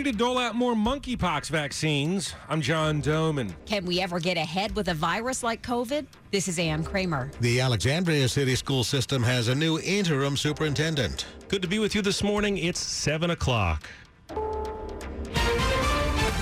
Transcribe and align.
ready 0.00 0.12
to 0.12 0.16
dole 0.16 0.38
out 0.38 0.54
more 0.54 0.72
monkeypox 0.72 1.50
vaccines. 1.50 2.34
I'm 2.48 2.62
John 2.62 3.02
Domen. 3.02 3.52
Can 3.66 3.84
we 3.84 4.00
ever 4.00 4.18
get 4.18 4.38
ahead 4.38 4.74
with 4.74 4.88
a 4.88 4.94
virus 4.94 5.42
like 5.42 5.62
COVID? 5.62 6.06
This 6.30 6.48
is 6.48 6.58
Ann 6.58 6.82
Kramer. 6.84 7.30
The 7.42 7.60
Alexandria 7.60 8.26
City 8.26 8.56
School 8.56 8.82
System 8.82 9.22
has 9.22 9.48
a 9.48 9.54
new 9.54 9.78
interim 9.80 10.38
superintendent. 10.38 11.26
Good 11.48 11.60
to 11.60 11.68
be 11.68 11.78
with 11.78 11.94
you 11.94 12.00
this 12.00 12.22
morning. 12.22 12.56
It's 12.56 12.80
7 12.80 13.28
o'clock. 13.28 13.90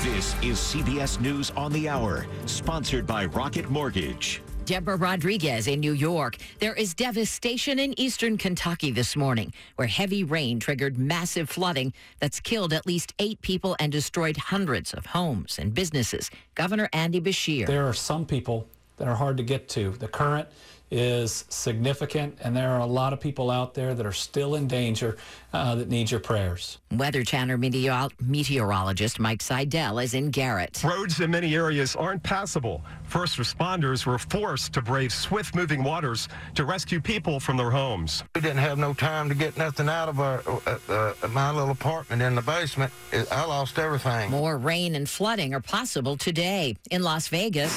This 0.02 0.36
is 0.40 0.58
CBS 0.58 1.20
News 1.20 1.50
on 1.56 1.72
the 1.72 1.88
Hour, 1.88 2.26
sponsored 2.46 3.08
by 3.08 3.26
Rocket 3.26 3.68
Mortgage. 3.68 4.40
Deborah 4.68 4.96
Rodriguez 4.96 5.66
in 5.66 5.80
New 5.80 5.94
York. 5.94 6.36
There 6.58 6.74
is 6.74 6.92
devastation 6.92 7.78
in 7.78 7.98
eastern 7.98 8.36
Kentucky 8.36 8.90
this 8.90 9.16
morning, 9.16 9.54
where 9.76 9.88
heavy 9.88 10.24
rain 10.24 10.60
triggered 10.60 10.98
massive 10.98 11.48
flooding 11.48 11.94
that's 12.20 12.38
killed 12.38 12.74
at 12.74 12.86
least 12.86 13.14
eight 13.18 13.40
people 13.40 13.76
and 13.80 13.90
destroyed 13.90 14.36
hundreds 14.36 14.92
of 14.92 15.06
homes 15.06 15.58
and 15.58 15.72
businesses. 15.72 16.30
Governor 16.54 16.90
Andy 16.92 17.18
Beshear. 17.18 17.66
There 17.66 17.88
are 17.88 17.94
some 17.94 18.26
people 18.26 18.68
that 18.98 19.08
are 19.08 19.14
hard 19.14 19.38
to 19.38 19.42
get 19.42 19.70
to. 19.70 19.92
The 19.92 20.08
current 20.08 20.46
is 20.90 21.44
significant, 21.48 22.38
and 22.42 22.56
there 22.56 22.70
are 22.70 22.80
a 22.80 22.86
lot 22.86 23.12
of 23.12 23.20
people 23.20 23.50
out 23.50 23.74
there 23.74 23.94
that 23.94 24.06
are 24.06 24.12
still 24.12 24.54
in 24.54 24.66
danger 24.66 25.16
uh, 25.52 25.74
that 25.74 25.88
need 25.88 26.10
your 26.10 26.20
prayers. 26.20 26.78
Weather 26.92 27.24
Channel 27.24 27.58
meteor- 27.58 28.08
meteorologist 28.20 29.18
Mike 29.18 29.42
Seidel 29.42 29.98
is 29.98 30.14
in 30.14 30.30
Garrett. 30.30 30.82
Roads 30.82 31.20
in 31.20 31.30
many 31.30 31.54
areas 31.54 31.94
aren't 31.96 32.22
passable. 32.22 32.82
First 33.04 33.38
responders 33.38 34.06
were 34.06 34.18
forced 34.18 34.72
to 34.74 34.82
brave 34.82 35.12
swift 35.12 35.54
moving 35.54 35.82
waters 35.82 36.28
to 36.54 36.64
rescue 36.64 37.00
people 37.00 37.40
from 37.40 37.56
their 37.56 37.70
homes. 37.70 38.22
We 38.34 38.40
didn't 38.40 38.58
have 38.58 38.78
no 38.78 38.92
time 38.94 39.28
to 39.28 39.34
get 39.34 39.56
nothing 39.56 39.88
out 39.88 40.08
of 40.08 40.20
our 40.20 40.42
uh, 40.66 40.78
uh, 40.88 41.28
my 41.28 41.50
little 41.50 41.70
apartment 41.70 42.22
in 42.22 42.34
the 42.34 42.42
basement. 42.42 42.92
I 43.30 43.44
lost 43.44 43.78
everything. 43.78 44.30
More 44.30 44.56
rain 44.58 44.94
and 44.94 45.08
flooding 45.08 45.54
are 45.54 45.60
possible 45.60 46.16
today 46.16 46.76
in 46.90 47.02
Las 47.02 47.28
Vegas. 47.28 47.72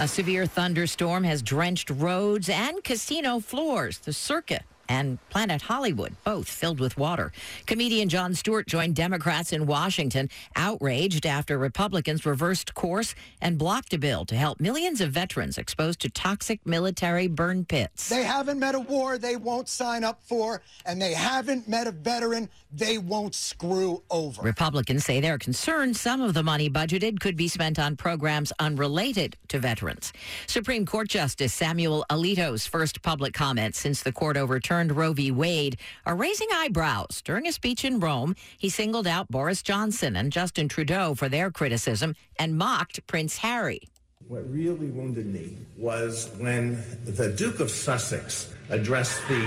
A 0.00 0.08
severe 0.08 0.46
thunderstorm 0.46 1.22
has 1.24 1.42
drenched 1.42 1.90
roads 1.90 2.48
and 2.48 2.82
casino 2.82 3.38
floors. 3.38 3.98
The 3.98 4.12
circuit 4.12 4.62
and 4.88 5.18
Planet 5.30 5.62
Hollywood, 5.62 6.14
both 6.24 6.48
filled 6.48 6.80
with 6.80 6.96
water. 6.96 7.32
Comedian 7.66 8.08
Jon 8.08 8.34
Stewart 8.34 8.66
joined 8.66 8.96
Democrats 8.96 9.52
in 9.52 9.66
Washington, 9.66 10.28
outraged 10.56 11.26
after 11.26 11.56
Republicans 11.56 12.26
reversed 12.26 12.74
course 12.74 13.14
and 13.40 13.58
blocked 13.58 13.92
a 13.94 13.98
bill 13.98 14.24
to 14.26 14.34
help 14.34 14.60
millions 14.60 15.00
of 15.00 15.12
veterans 15.12 15.58
exposed 15.58 16.00
to 16.00 16.10
toxic 16.10 16.60
military 16.66 17.28
burn 17.28 17.64
pits. 17.64 18.08
They 18.08 18.24
haven't 18.24 18.58
met 18.58 18.74
a 18.74 18.80
war 18.80 19.18
they 19.18 19.36
won't 19.36 19.68
sign 19.68 20.04
up 20.04 20.22
for, 20.22 20.62
and 20.84 21.00
they 21.00 21.12
haven't 21.12 21.68
met 21.68 21.86
a 21.86 21.92
veteran 21.92 22.48
they 22.72 22.98
won't 22.98 23.34
screw 23.34 24.02
over. 24.10 24.42
Republicans 24.42 25.04
say 25.04 25.20
they're 25.20 25.38
concerned 25.38 25.96
some 25.96 26.20
of 26.20 26.34
the 26.34 26.42
money 26.42 26.68
budgeted 26.70 27.20
could 27.20 27.36
be 27.36 27.48
spent 27.48 27.78
on 27.78 27.96
programs 27.96 28.52
unrelated 28.58 29.36
to 29.48 29.58
veterans. 29.58 30.12
Supreme 30.46 30.86
Court 30.86 31.08
Justice 31.08 31.52
Samuel 31.52 32.04
Alito's 32.10 32.66
first 32.66 33.02
public 33.02 33.34
comments 33.34 33.78
since 33.78 34.02
the 34.02 34.12
court 34.12 34.36
overturned 34.36 34.71
Roe 34.72 35.12
v. 35.12 35.30
Wade 35.30 35.76
are 36.06 36.16
raising 36.16 36.48
eyebrows. 36.52 37.20
During 37.24 37.46
a 37.46 37.52
speech 37.52 37.84
in 37.84 38.00
Rome, 38.00 38.34
he 38.58 38.68
singled 38.68 39.06
out 39.06 39.28
Boris 39.28 39.62
Johnson 39.62 40.16
and 40.16 40.32
Justin 40.32 40.68
Trudeau 40.68 41.14
for 41.14 41.28
their 41.28 41.50
criticism 41.50 42.14
and 42.38 42.56
mocked 42.56 43.06
Prince 43.06 43.38
Harry. 43.38 43.82
What 44.28 44.50
really 44.50 44.86
wounded 44.86 45.26
me 45.26 45.58
was 45.76 46.30
when 46.38 46.82
the 47.04 47.28
Duke 47.28 47.60
of 47.60 47.70
Sussex 47.70 48.54
addressed 48.72 49.20
the 49.28 49.42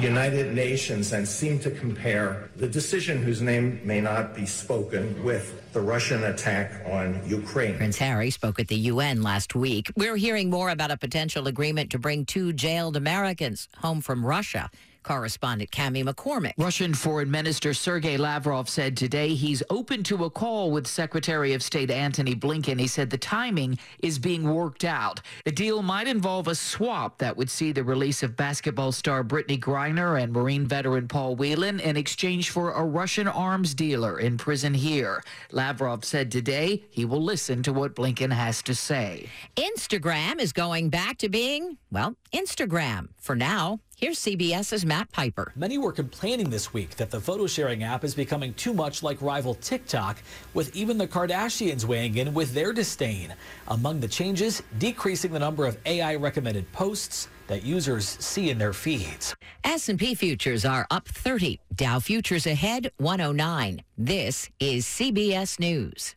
United 0.00 0.54
Nations 0.54 1.12
and 1.12 1.26
seemed 1.26 1.62
to 1.62 1.70
compare 1.70 2.50
the 2.56 2.68
decision 2.68 3.22
whose 3.22 3.40
name 3.40 3.80
may 3.82 4.00
not 4.00 4.36
be 4.36 4.44
spoken 4.44 5.24
with 5.24 5.72
the 5.72 5.80
Russian 5.80 6.22
attack 6.24 6.70
on 6.86 7.20
Ukraine. 7.26 7.76
Prince 7.76 7.96
Harry 7.98 8.30
spoke 8.30 8.60
at 8.60 8.68
the 8.68 8.76
UN 8.76 9.22
last 9.22 9.54
week. 9.54 9.90
We're 9.96 10.16
hearing 10.16 10.50
more 10.50 10.68
about 10.68 10.90
a 10.90 10.98
potential 10.98 11.48
agreement 11.48 11.90
to 11.92 11.98
bring 11.98 12.26
two 12.26 12.52
jailed 12.52 12.96
Americans 12.96 13.68
home 13.78 14.02
from 14.02 14.24
Russia. 14.24 14.70
Correspondent 15.06 15.70
Cami 15.70 16.04
McCormick. 16.04 16.54
Russian 16.58 16.92
Foreign 16.92 17.30
Minister 17.30 17.72
Sergei 17.72 18.16
Lavrov 18.16 18.68
said 18.68 18.96
today 18.96 19.34
he's 19.34 19.62
open 19.70 20.02
to 20.02 20.24
a 20.24 20.30
call 20.30 20.72
with 20.72 20.84
Secretary 20.84 21.52
of 21.52 21.62
State 21.62 21.92
Antony 21.92 22.34
Blinken. 22.34 22.80
He 22.80 22.88
said 22.88 23.08
the 23.08 23.16
timing 23.16 23.78
is 24.00 24.18
being 24.18 24.52
worked 24.52 24.84
out. 24.84 25.20
The 25.44 25.52
deal 25.52 25.80
might 25.80 26.08
involve 26.08 26.48
a 26.48 26.56
swap 26.56 27.18
that 27.18 27.36
would 27.36 27.48
see 27.48 27.70
the 27.70 27.84
release 27.84 28.24
of 28.24 28.36
basketball 28.36 28.90
star 28.90 29.22
Brittney 29.22 29.60
Griner 29.60 30.20
and 30.20 30.32
Marine 30.32 30.66
veteran 30.66 31.06
Paul 31.06 31.36
Whelan 31.36 31.78
in 31.78 31.96
exchange 31.96 32.50
for 32.50 32.72
a 32.72 32.84
Russian 32.84 33.28
arms 33.28 33.74
dealer 33.74 34.18
in 34.18 34.36
prison 34.36 34.74
here. 34.74 35.22
Lavrov 35.52 36.04
said 36.04 36.32
today 36.32 36.82
he 36.90 37.04
will 37.04 37.22
listen 37.22 37.62
to 37.62 37.72
what 37.72 37.94
Blinken 37.94 38.32
has 38.32 38.60
to 38.62 38.74
say. 38.74 39.28
Instagram 39.54 40.40
is 40.40 40.52
going 40.52 40.88
back 40.88 41.16
to 41.18 41.28
being, 41.28 41.78
well, 41.92 42.16
Instagram 42.36 43.08
for 43.18 43.34
now. 43.34 43.80
Here's 43.96 44.18
CBS's 44.18 44.84
Matt 44.84 45.10
Piper. 45.10 45.52
Many 45.56 45.78
were 45.78 45.90
complaining 45.90 46.50
this 46.50 46.74
week 46.74 46.96
that 46.96 47.10
the 47.10 47.18
photo 47.18 47.46
sharing 47.46 47.82
app 47.82 48.04
is 48.04 48.14
becoming 48.14 48.52
too 48.54 48.74
much 48.74 49.02
like 49.02 49.22
rival 49.22 49.54
TikTok, 49.54 50.18
with 50.52 50.76
even 50.76 50.98
the 50.98 51.08
Kardashians 51.08 51.86
weighing 51.86 52.18
in 52.18 52.34
with 52.34 52.52
their 52.52 52.74
disdain. 52.74 53.34
Among 53.68 54.00
the 54.00 54.08
changes, 54.08 54.62
decreasing 54.78 55.32
the 55.32 55.38
number 55.38 55.64
of 55.64 55.78
AI 55.86 56.14
recommended 56.16 56.70
posts 56.72 57.28
that 57.46 57.64
users 57.64 58.06
see 58.06 58.50
in 58.50 58.58
their 58.58 58.74
feeds. 58.74 59.34
S&P 59.64 60.14
futures 60.14 60.66
are 60.66 60.86
up 60.90 61.08
30, 61.08 61.58
Dow 61.74 62.00
futures 62.00 62.46
ahead 62.46 62.90
109. 62.98 63.82
This 63.96 64.50
is 64.60 64.84
CBS 64.84 65.58
News. 65.58 66.16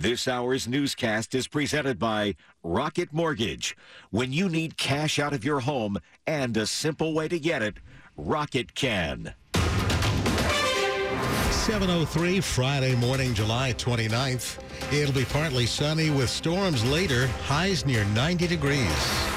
This 0.00 0.28
hour's 0.28 0.68
newscast 0.68 1.34
is 1.34 1.48
presented 1.48 1.98
by 1.98 2.36
Rocket 2.62 3.12
Mortgage. 3.12 3.76
When 4.10 4.32
you 4.32 4.48
need 4.48 4.76
cash 4.76 5.18
out 5.18 5.32
of 5.32 5.44
your 5.44 5.58
home 5.58 5.98
and 6.24 6.56
a 6.56 6.68
simple 6.68 7.14
way 7.14 7.26
to 7.26 7.36
get 7.36 7.62
it, 7.62 7.78
Rocket 8.16 8.76
can. 8.76 9.34
703 11.50 12.40
Friday 12.40 12.94
morning, 12.94 13.34
July 13.34 13.72
29th. 13.72 14.62
It'll 14.92 15.12
be 15.12 15.24
partly 15.24 15.66
sunny 15.66 16.10
with 16.10 16.30
storms 16.30 16.84
later, 16.84 17.26
highs 17.46 17.84
near 17.84 18.04
90 18.04 18.46
degrees. 18.46 19.27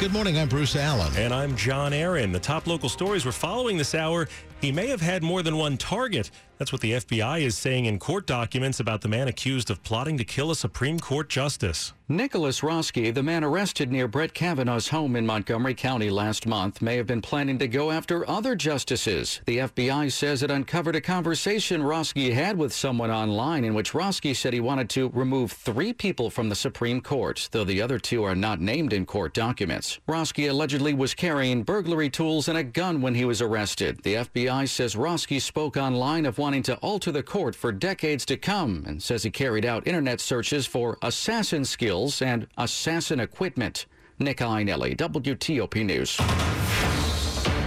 Good 0.00 0.14
morning. 0.14 0.38
I'm 0.38 0.48
Bruce 0.48 0.76
Allen. 0.76 1.14
And 1.14 1.30
I'm 1.30 1.54
John 1.56 1.92
Aaron. 1.92 2.32
The 2.32 2.40
top 2.40 2.66
local 2.66 2.88
stories 2.88 3.26
we're 3.26 3.32
following 3.32 3.76
this 3.76 3.94
hour. 3.94 4.28
He 4.60 4.72
may 4.72 4.88
have 4.88 5.00
had 5.00 5.22
more 5.22 5.42
than 5.42 5.56
one 5.56 5.78
target. 5.78 6.30
That's 6.58 6.72
what 6.72 6.82
the 6.82 6.92
FBI 6.92 7.40
is 7.40 7.56
saying 7.56 7.86
in 7.86 7.98
court 7.98 8.26
documents 8.26 8.80
about 8.80 9.00
the 9.00 9.08
man 9.08 9.28
accused 9.28 9.70
of 9.70 9.82
plotting 9.82 10.18
to 10.18 10.24
kill 10.24 10.50
a 10.50 10.54
Supreme 10.54 11.00
Court 11.00 11.30
justice. 11.30 11.94
Nicholas 12.06 12.62
Roske, 12.62 13.14
the 13.14 13.22
man 13.22 13.44
arrested 13.44 13.90
near 13.90 14.08
Brett 14.08 14.34
Kavanaugh's 14.34 14.88
home 14.88 15.16
in 15.16 15.24
Montgomery 15.24 15.74
County 15.74 16.10
last 16.10 16.44
month, 16.44 16.82
may 16.82 16.96
have 16.96 17.06
been 17.06 17.22
planning 17.22 17.56
to 17.60 17.68
go 17.68 17.92
after 17.92 18.28
other 18.28 18.54
justices. 18.56 19.40
The 19.46 19.58
FBI 19.58 20.12
says 20.12 20.42
it 20.42 20.50
uncovered 20.50 20.96
a 20.96 21.00
conversation 21.00 21.82
Roske 21.82 22.32
had 22.32 22.58
with 22.58 22.74
someone 22.74 23.12
online 23.12 23.64
in 23.64 23.72
which 23.72 23.94
Roske 23.94 24.34
said 24.34 24.52
he 24.52 24.60
wanted 24.60 24.90
to 24.90 25.08
remove 25.10 25.52
three 25.52 25.92
people 25.94 26.28
from 26.28 26.50
the 26.50 26.56
Supreme 26.56 27.00
Court, 27.00 27.48
though 27.52 27.64
the 27.64 27.80
other 27.80 27.98
two 27.98 28.24
are 28.24 28.34
not 28.34 28.60
named 28.60 28.92
in 28.92 29.06
court 29.06 29.32
documents. 29.32 30.00
Roske 30.08 30.50
allegedly 30.50 30.92
was 30.92 31.14
carrying 31.14 31.62
burglary 31.62 32.10
tools 32.10 32.48
and 32.48 32.58
a 32.58 32.64
gun 32.64 33.00
when 33.00 33.14
he 33.14 33.24
was 33.24 33.40
arrested. 33.40 34.02
The 34.02 34.14
FBI 34.14 34.49
says 34.66 34.96
Roske 34.96 35.40
spoke 35.40 35.76
online 35.76 36.26
of 36.26 36.36
wanting 36.36 36.62
to 36.64 36.76
alter 36.78 37.12
the 37.12 37.22
court 37.22 37.54
for 37.54 37.70
decades 37.70 38.24
to 38.26 38.36
come 38.36 38.84
and 38.86 39.00
says 39.00 39.22
he 39.22 39.30
carried 39.30 39.64
out 39.64 39.86
internet 39.86 40.20
searches 40.20 40.66
for 40.66 40.98
assassin 41.02 41.64
skills 41.64 42.20
and 42.20 42.48
assassin 42.58 43.20
equipment. 43.20 43.86
Nick 44.18 44.38
Iannelli, 44.38 44.96
WTOP 44.96 45.84
News. 45.86 46.16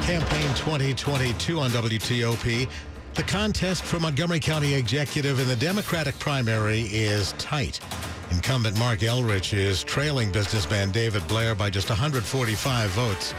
Campaign 0.05 0.53
2022 0.55 1.59
on 1.59 1.69
WTOP. 1.71 2.69
The 3.13 3.23
contest 3.23 3.83
for 3.83 3.99
Montgomery 3.99 4.41
County 4.41 4.73
Executive 4.73 5.39
in 5.39 5.47
the 5.47 5.55
Democratic 5.55 6.19
primary 6.19 6.81
is 6.81 7.31
tight. 7.37 7.79
Incumbent 8.33 8.77
Marc 8.79 8.99
Elrich 9.01 9.55
is 9.55 9.83
trailing 9.83 10.31
businessman 10.31 10.89
David 10.89 11.25
Blair 11.27 11.53
by 11.53 11.69
just 11.69 11.89
145 11.89 12.89
votes. 12.89 13.35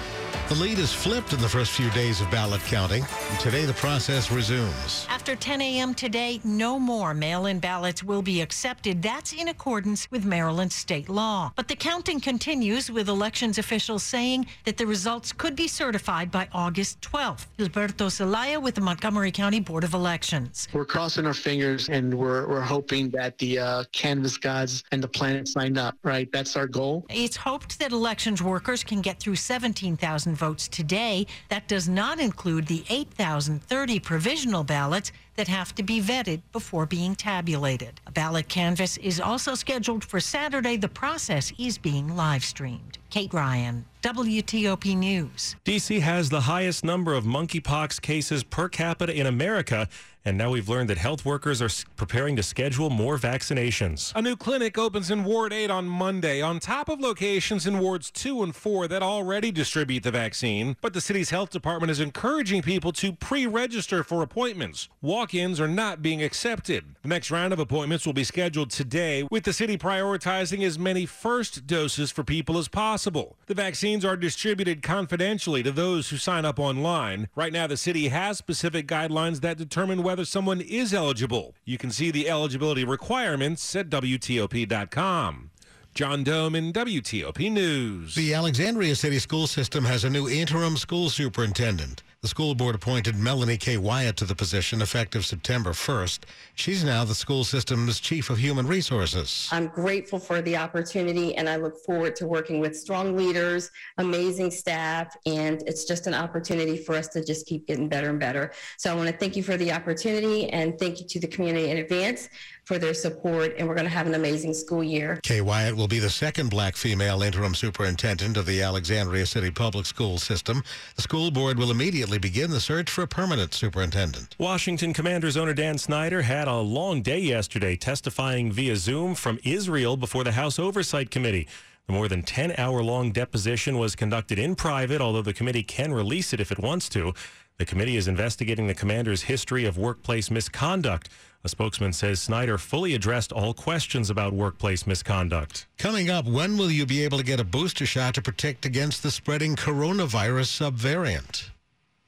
The 0.48 0.54
lead 0.56 0.78
is 0.78 0.92
flipped 0.92 1.32
in 1.32 1.40
the 1.40 1.48
first 1.48 1.72
few 1.72 1.88
days 1.90 2.20
of 2.20 2.30
ballot 2.30 2.60
counting. 2.66 3.02
Today, 3.40 3.64
the 3.64 3.72
process 3.72 4.30
resumes. 4.30 5.06
After 5.08 5.34
10 5.34 5.62
a.m. 5.62 5.94
today, 5.94 6.38
no 6.44 6.78
more 6.78 7.14
mail 7.14 7.46
in 7.46 7.60
ballots 7.60 8.04
will 8.04 8.20
be 8.20 8.42
accepted. 8.42 9.00
That's 9.00 9.32
in 9.32 9.48
accordance 9.48 10.10
with 10.10 10.26
Maryland 10.26 10.70
state 10.70 11.08
law. 11.08 11.50
But 11.56 11.68
the 11.68 11.76
counting 11.76 12.20
continues 12.20 12.90
with 12.90 13.08
elections 13.08 13.56
officials 13.56 14.02
saying 14.02 14.46
that 14.64 14.76
the 14.76 14.86
results 14.86 15.32
could 15.32 15.56
be 15.56 15.66
certified 15.66 16.30
by 16.30 16.46
August 16.52 17.00
12th. 17.00 17.46
Gilberto 17.58 18.10
Zelaya 18.10 18.60
with 18.60 18.74
the 18.74 18.82
Montgomery 18.82 19.32
County 19.32 19.60
Board 19.60 19.82
of 19.82 19.94
Elections. 19.94 20.68
We're 20.74 20.84
crossing 20.84 21.24
our 21.24 21.32
fingers 21.32 21.88
and 21.88 22.12
we're, 22.12 22.46
we're 22.46 22.60
hoping 22.60 23.08
that 23.10 23.38
the 23.38 23.58
uh, 23.58 23.84
canvass 23.92 24.36
gods 24.36 24.83
and 24.92 25.02
the 25.02 25.08
planet 25.08 25.48
signed 25.48 25.78
up, 25.78 25.96
right? 26.02 26.30
That's 26.32 26.56
our 26.56 26.66
goal. 26.66 27.04
It's 27.10 27.36
hoped 27.36 27.78
that 27.78 27.92
elections 27.92 28.42
workers 28.42 28.84
can 28.84 29.00
get 29.00 29.18
through 29.18 29.36
17,000 29.36 30.34
votes 30.34 30.68
today. 30.68 31.26
That 31.48 31.66
does 31.68 31.88
not 31.88 32.20
include 32.20 32.66
the 32.66 32.84
8,030 32.88 34.00
provisional 34.00 34.64
ballots 34.64 35.12
that 35.36 35.48
have 35.48 35.74
to 35.74 35.82
be 35.82 36.00
vetted 36.00 36.42
before 36.52 36.86
being 36.86 37.14
tabulated. 37.14 38.00
A 38.06 38.12
ballot 38.12 38.48
canvass 38.48 38.96
is 38.98 39.20
also 39.20 39.54
scheduled 39.54 40.04
for 40.04 40.20
Saturday. 40.20 40.76
The 40.76 40.88
process 40.88 41.52
is 41.58 41.76
being 41.76 42.14
live 42.14 42.44
streamed. 42.44 42.98
Kate 43.10 43.32
Ryan, 43.32 43.84
WTOP 44.02 44.96
News. 44.96 45.56
D.C. 45.64 46.00
has 46.00 46.28
the 46.28 46.42
highest 46.42 46.84
number 46.84 47.14
of 47.14 47.24
monkeypox 47.24 48.00
cases 48.00 48.44
per 48.44 48.68
capita 48.68 49.12
in 49.12 49.26
America. 49.26 49.88
And 50.26 50.38
now 50.38 50.48
we've 50.48 50.70
learned 50.70 50.88
that 50.88 50.96
health 50.96 51.26
workers 51.26 51.60
are 51.60 51.68
preparing 51.96 52.34
to 52.36 52.42
schedule 52.42 52.88
more 52.88 53.18
vaccinations. 53.18 54.10
A 54.14 54.22
new 54.22 54.36
clinic 54.36 54.78
opens 54.78 55.10
in 55.10 55.22
Ward 55.22 55.52
8 55.52 55.70
on 55.70 55.86
Monday, 55.86 56.40
on 56.40 56.60
top 56.60 56.88
of 56.88 56.98
locations 56.98 57.66
in 57.66 57.78
Wards 57.78 58.10
2 58.10 58.42
and 58.42 58.56
4 58.56 58.88
that 58.88 59.02
already 59.02 59.52
distribute 59.52 60.02
the 60.02 60.10
vaccine. 60.10 60.78
But 60.80 60.94
the 60.94 61.02
city's 61.02 61.28
health 61.28 61.50
department 61.50 61.90
is 61.90 62.00
encouraging 62.00 62.62
people 62.62 62.90
to 62.92 63.12
pre 63.12 63.46
register 63.46 64.02
for 64.02 64.22
appointments. 64.22 64.88
Walk 65.02 65.34
ins 65.34 65.60
are 65.60 65.68
not 65.68 66.00
being 66.00 66.22
accepted. 66.22 66.86
The 67.02 67.08
next 67.08 67.30
round 67.30 67.52
of 67.52 67.58
appointments 67.58 68.06
will 68.06 68.14
be 68.14 68.24
scheduled 68.24 68.70
today, 68.70 69.28
with 69.30 69.44
the 69.44 69.52
city 69.52 69.76
prioritizing 69.76 70.64
as 70.64 70.78
many 70.78 71.04
first 71.04 71.66
doses 71.66 72.10
for 72.10 72.24
people 72.24 72.56
as 72.56 72.68
possible. 72.68 73.36
The 73.46 73.54
vaccines 73.54 74.06
are 74.06 74.16
distributed 74.16 74.82
confidentially 74.82 75.62
to 75.64 75.70
those 75.70 76.08
who 76.08 76.16
sign 76.16 76.46
up 76.46 76.58
online. 76.58 77.28
Right 77.34 77.52
now, 77.52 77.66
the 77.66 77.76
city 77.76 78.08
has 78.08 78.38
specific 78.38 78.88
guidelines 78.88 79.42
that 79.42 79.58
determine 79.58 80.02
whether 80.02 80.13
whether 80.14 80.24
someone 80.24 80.60
is 80.60 80.94
eligible. 80.94 81.56
You 81.64 81.76
can 81.76 81.90
see 81.90 82.12
the 82.12 82.30
eligibility 82.30 82.84
requirements 82.84 83.74
at 83.74 83.90
WTOP.com. 83.90 85.50
John 85.92 86.24
Domen 86.24 86.72
WTOP 86.72 87.50
News. 87.50 88.14
The 88.14 88.32
Alexandria 88.32 88.94
City 88.94 89.18
School 89.18 89.48
System 89.48 89.84
has 89.86 90.04
a 90.04 90.10
new 90.10 90.28
interim 90.28 90.76
school 90.76 91.10
superintendent. 91.10 92.04
The 92.24 92.28
school 92.28 92.54
board 92.54 92.74
appointed 92.74 93.16
Melanie 93.16 93.58
Kay-Wyatt 93.58 94.16
to 94.16 94.24
the 94.24 94.34
position 94.34 94.80
effective 94.80 95.26
September 95.26 95.72
1st. 95.72 96.20
She's 96.54 96.82
now 96.82 97.04
the 97.04 97.14
school 97.14 97.44
system's 97.44 98.00
chief 98.00 98.30
of 98.30 98.38
human 98.38 98.66
resources. 98.66 99.46
I'm 99.52 99.66
grateful 99.66 100.18
for 100.18 100.40
the 100.40 100.56
opportunity 100.56 101.34
and 101.34 101.50
I 101.50 101.56
look 101.56 101.76
forward 101.84 102.16
to 102.16 102.26
working 102.26 102.60
with 102.60 102.78
strong 102.78 103.14
leaders, 103.14 103.70
amazing 103.98 104.52
staff, 104.52 105.14
and 105.26 105.62
it's 105.66 105.84
just 105.84 106.06
an 106.06 106.14
opportunity 106.14 106.78
for 106.78 106.94
us 106.94 107.08
to 107.08 107.22
just 107.22 107.44
keep 107.44 107.66
getting 107.66 107.90
better 107.90 108.08
and 108.08 108.18
better. 108.18 108.52
So 108.78 108.90
I 108.90 108.94
want 108.94 109.10
to 109.10 109.16
thank 109.18 109.36
you 109.36 109.42
for 109.42 109.58
the 109.58 109.70
opportunity 109.70 110.48
and 110.48 110.78
thank 110.78 111.00
you 111.00 111.06
to 111.06 111.20
the 111.20 111.26
community 111.26 111.68
in 111.68 111.76
advance 111.76 112.30
for 112.64 112.78
their 112.78 112.94
support, 112.94 113.54
and 113.58 113.68
we're 113.68 113.74
going 113.74 113.86
to 113.86 113.90
have 113.90 114.06
an 114.06 114.14
amazing 114.14 114.54
school 114.54 114.82
year. 114.82 115.20
Kay 115.22 115.40
Wyatt 115.40 115.76
will 115.76 115.88
be 115.88 115.98
the 115.98 116.10
second 116.10 116.50
black 116.50 116.76
female 116.76 117.22
interim 117.22 117.54
superintendent 117.54 118.36
of 118.36 118.46
the 118.46 118.62
Alexandria 118.62 119.26
City 119.26 119.50
Public 119.50 119.86
School 119.86 120.18
System. 120.18 120.62
The 120.96 121.02
school 121.02 121.30
board 121.30 121.58
will 121.58 121.70
immediately 121.70 122.18
begin 122.18 122.50
the 122.50 122.60
search 122.60 122.90
for 122.90 123.02
a 123.02 123.08
permanent 123.08 123.54
superintendent. 123.54 124.34
Washington 124.38 124.92
Commanders 124.92 125.36
owner 125.36 125.54
Dan 125.54 125.78
Snyder 125.78 126.22
had 126.22 126.48
a 126.48 126.56
long 126.56 127.02
day 127.02 127.18
yesterday 127.18 127.76
testifying 127.76 128.50
via 128.50 128.76
Zoom 128.76 129.14
from 129.14 129.38
Israel 129.44 129.96
before 129.96 130.24
the 130.24 130.32
House 130.32 130.58
Oversight 130.58 131.10
Committee. 131.10 131.46
The 131.86 131.92
more 131.92 132.08
than 132.08 132.22
10 132.22 132.54
hour 132.56 132.82
long 132.82 133.12
deposition 133.12 133.76
was 133.76 133.94
conducted 133.94 134.38
in 134.38 134.54
private, 134.54 135.02
although 135.02 135.20
the 135.20 135.34
committee 135.34 135.62
can 135.62 135.92
release 135.92 136.32
it 136.32 136.40
if 136.40 136.50
it 136.50 136.58
wants 136.58 136.88
to. 136.90 137.12
The 137.56 137.64
committee 137.64 137.96
is 137.96 138.08
investigating 138.08 138.66
the 138.66 138.74
commander's 138.74 139.22
history 139.22 139.64
of 139.64 139.78
workplace 139.78 140.28
misconduct. 140.28 141.08
A 141.44 141.48
spokesman 141.48 141.92
says 141.92 142.20
Snyder 142.20 142.58
fully 142.58 142.94
addressed 142.94 143.30
all 143.30 143.54
questions 143.54 144.10
about 144.10 144.32
workplace 144.32 144.88
misconduct. 144.88 145.68
Coming 145.78 146.10
up, 146.10 146.26
when 146.26 146.56
will 146.56 146.70
you 146.70 146.84
be 146.84 147.04
able 147.04 147.18
to 147.18 147.24
get 147.24 147.38
a 147.38 147.44
booster 147.44 147.86
shot 147.86 148.14
to 148.14 148.22
protect 148.22 148.66
against 148.66 149.04
the 149.04 149.10
spreading 149.10 149.54
coronavirus 149.54 150.72
subvariant? 150.72 151.50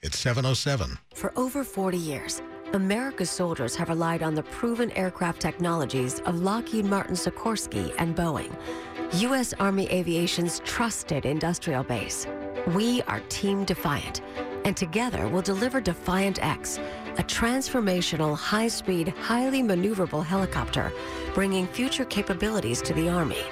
It's 0.00 0.18
707. 0.18 0.98
For 1.14 1.32
over 1.36 1.62
40 1.62 1.96
years, 1.96 2.42
America's 2.72 3.30
soldiers 3.30 3.76
have 3.76 3.88
relied 3.88 4.24
on 4.24 4.34
the 4.34 4.42
proven 4.42 4.90
aircraft 4.92 5.40
technologies 5.40 6.18
of 6.20 6.42
Lockheed 6.42 6.86
Martin 6.86 7.14
Sikorsky 7.14 7.94
and 7.98 8.16
Boeing, 8.16 8.52
U.S. 9.20 9.54
Army 9.60 9.88
Aviation's 9.92 10.60
trusted 10.64 11.24
industrial 11.24 11.84
base. 11.84 12.26
We 12.74 13.02
are 13.02 13.20
Team 13.28 13.64
Defiant, 13.64 14.22
and 14.66 14.76
together 14.76 15.28
we'll 15.28 15.40
deliver 15.40 15.80
Defiant 15.80 16.44
X 16.44 16.78
a 17.18 17.22
transformational, 17.22 18.36
high-speed, 18.36 19.08
highly 19.08 19.62
maneuverable 19.62 20.22
helicopter, 20.22 20.92
bringing 21.32 21.66
future 21.66 22.04
capabilities 22.04 22.82
to 22.82 22.92
the 22.92 23.08
Army. 23.08 23.42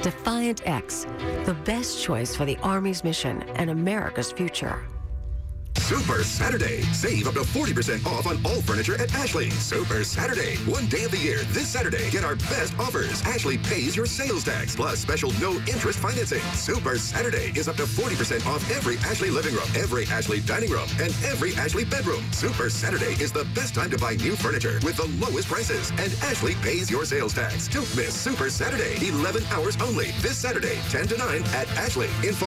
Defiant 0.00 0.66
X, 0.66 1.04
the 1.44 1.56
best 1.66 2.02
choice 2.02 2.34
for 2.34 2.46
the 2.46 2.56
Army's 2.62 3.04
mission 3.04 3.42
and 3.56 3.68
America's 3.68 4.32
future. 4.32 4.82
Super 5.90 6.22
Saturday. 6.22 6.82
Save 6.92 7.26
up 7.26 7.34
to 7.34 7.40
40% 7.40 8.06
off 8.06 8.24
on 8.28 8.38
all 8.46 8.62
furniture 8.62 8.94
at 8.94 9.12
Ashley. 9.12 9.50
Super 9.50 10.04
Saturday. 10.04 10.54
One 10.58 10.86
day 10.86 11.02
of 11.02 11.10
the 11.10 11.18
year. 11.18 11.38
This 11.50 11.66
Saturday, 11.66 12.08
get 12.10 12.22
our 12.22 12.36
best 12.36 12.78
offers. 12.78 13.20
Ashley 13.22 13.58
pays 13.58 13.96
your 13.96 14.06
sales 14.06 14.44
tax 14.44 14.76
plus 14.76 15.00
special 15.00 15.32
no 15.40 15.54
interest 15.66 15.98
financing. 15.98 16.42
Super 16.54 16.96
Saturday 16.96 17.50
is 17.58 17.66
up 17.66 17.74
to 17.74 17.86
40% 17.86 18.46
off 18.46 18.62
every 18.70 18.98
Ashley 18.98 19.30
living 19.30 19.52
room, 19.52 19.66
every 19.74 20.06
Ashley 20.06 20.38
dining 20.38 20.70
room, 20.70 20.86
and 21.00 21.12
every 21.24 21.56
Ashley 21.56 21.84
bedroom. 21.84 22.22
Super 22.30 22.70
Saturday 22.70 23.20
is 23.20 23.32
the 23.32 23.48
best 23.52 23.74
time 23.74 23.90
to 23.90 23.98
buy 23.98 24.14
new 24.14 24.36
furniture 24.36 24.78
with 24.84 24.96
the 24.96 25.08
lowest 25.26 25.48
prices. 25.48 25.90
And 25.98 26.14
Ashley 26.22 26.54
pays 26.62 26.88
your 26.88 27.04
sales 27.04 27.34
tax. 27.34 27.66
Don't 27.66 27.96
miss 27.96 28.14
Super 28.14 28.48
Saturday. 28.48 29.08
11 29.08 29.42
hours 29.50 29.76
only. 29.82 30.12
This 30.22 30.38
Saturday, 30.38 30.78
10 30.90 31.08
to 31.08 31.16
9 31.18 31.42
at 31.52 31.68
Ashley. 31.76 32.06
Info 32.22 32.46